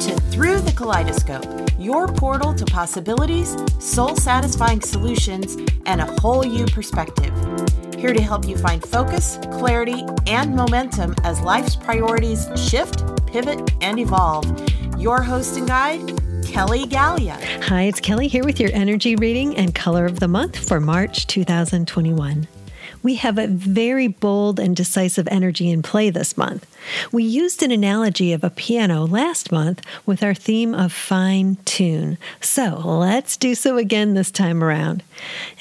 [0.00, 6.66] To Through the Kaleidoscope, your portal to possibilities, soul satisfying solutions, and a whole you
[6.66, 7.32] perspective.
[7.96, 13.98] Here to help you find focus, clarity, and momentum as life's priorities shift, pivot, and
[13.98, 14.46] evolve.
[14.98, 17.38] Your host and guide, Kelly Gallia.
[17.62, 21.26] Hi, it's Kelly here with your energy reading and color of the month for March
[21.26, 22.46] 2021
[23.02, 26.66] we have a very bold and decisive energy in play this month.
[27.10, 32.18] We used an analogy of a piano last month with our theme of fine tune.
[32.40, 35.02] So let's do so again this time around.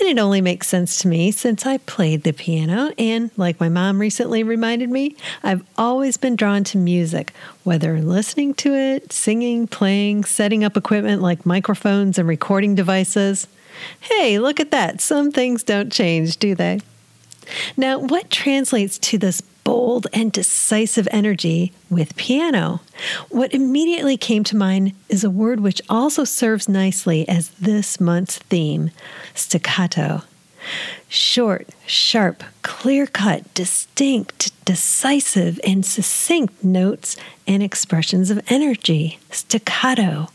[0.00, 3.68] And it only makes sense to me since I played the piano, and like my
[3.68, 7.32] mom recently reminded me, I've always been drawn to music,
[7.64, 13.46] whether listening to it, singing, playing, setting up equipment like microphones and recording devices.
[14.00, 15.00] Hey, look at that.
[15.00, 16.80] Some things don't change, do they?
[17.76, 22.80] Now, what translates to this bold and decisive energy with piano?
[23.28, 28.38] What immediately came to mind is a word which also serves nicely as this month's
[28.38, 28.90] theme
[29.34, 30.22] staccato.
[31.08, 39.18] Short, sharp, clear cut, distinct, decisive, and succinct notes and expressions of energy.
[39.30, 40.28] Staccato.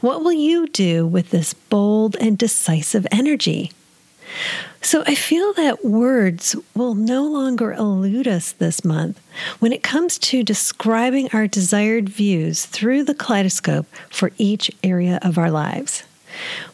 [0.00, 3.72] What will you do with this bold and decisive energy?
[4.80, 9.20] So I feel that words will no longer elude us this month
[9.58, 15.36] when it comes to describing our desired views through the kaleidoscope for each area of
[15.36, 16.04] our lives.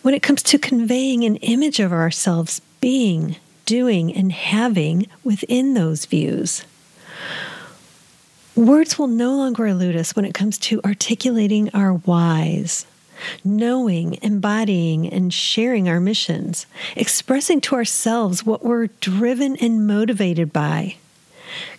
[0.02, 6.04] When it comes to conveying an image of ourselves being, doing, and having within those
[6.04, 6.64] views.
[8.54, 12.86] Words will no longer elude us when it comes to articulating our whys,
[13.44, 20.96] knowing, embodying, and sharing our missions, expressing to ourselves what we're driven and motivated by,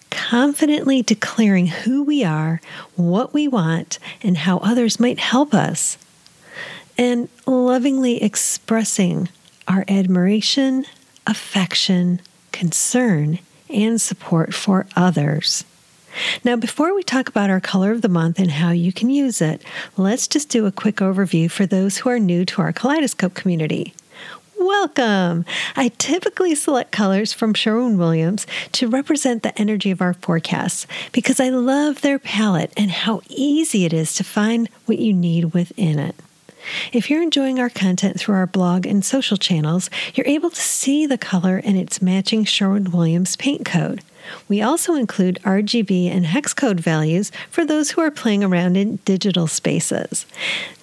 [0.10, 2.62] confidently declaring who we are,
[2.96, 5.98] what we want, and how others might help us,
[6.98, 9.28] and lovingly expressing
[9.68, 10.86] our admiration,
[11.28, 13.39] affection, concern,
[13.70, 15.66] and support for others.
[16.43, 19.42] Now, before we talk about our color of the month and how you can use
[19.42, 19.64] it,
[19.98, 23.93] let's just do a quick overview for those who are new to our Kaleidoscope community.
[24.58, 25.45] Welcome!
[25.75, 31.39] I typically select colors from Sherwin Williams to represent the energy of our forecasts because
[31.39, 35.99] I love their palette and how easy it is to find what you need within
[35.99, 36.15] it.
[36.92, 41.05] If you're enjoying our content through our blog and social channels, you're able to see
[41.05, 44.02] the color and its matching Sherwin Williams paint code.
[44.48, 48.98] We also include RGB and hex code values for those who are playing around in
[49.05, 50.25] digital spaces.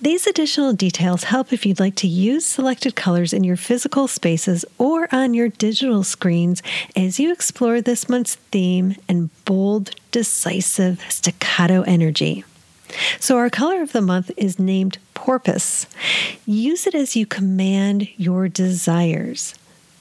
[0.00, 4.64] These additional details help if you'd like to use selected colors in your physical spaces
[4.78, 6.62] or on your digital screens
[6.96, 12.44] as you explore this month's theme and bold, decisive staccato energy.
[13.18, 15.86] So, our color of the month is named Porpoise.
[16.46, 19.54] Use it as you command your desires.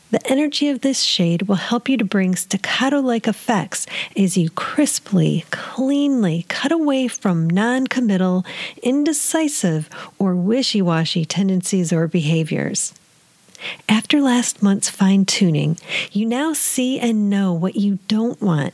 [0.10, 3.86] The energy of this shade will help you to bring staccato like effects
[4.18, 8.44] as you crisply, cleanly cut away from non committal,
[8.82, 9.88] indecisive,
[10.18, 12.96] or wishy washy tendencies or behaviors.
[13.88, 15.78] After last month's fine tuning,
[16.12, 18.74] you now see and know what you don't want,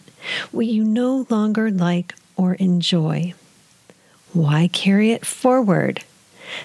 [0.53, 3.33] what you no longer like or enjoy.
[4.31, 6.05] Why carry it forward?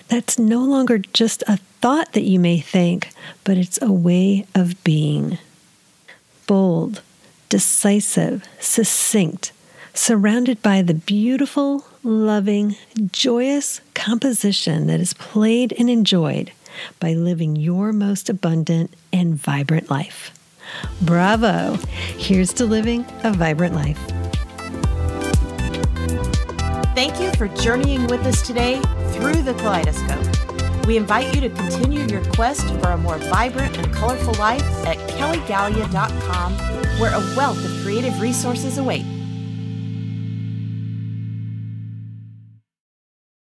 [0.08, 3.10] That's no longer just a thought that you may think,
[3.44, 5.38] but it's a way of being.
[6.46, 7.02] Bold,
[7.48, 9.52] decisive, succinct,
[9.94, 12.76] surrounded by the beautiful, loving,
[13.10, 16.52] joyous composition that is played and enjoyed
[17.00, 20.32] by living your most abundant and vibrant life.
[21.02, 21.78] Bravo!
[22.16, 24.11] Here's to living a vibrant life.
[26.94, 28.78] Thank you for journeying with us today
[29.12, 30.86] through the kaleidoscope.
[30.86, 34.98] We invite you to continue your quest for a more vibrant and colorful life at
[35.12, 36.52] kellygallia.com,
[37.00, 39.06] where a wealth of creative resources await.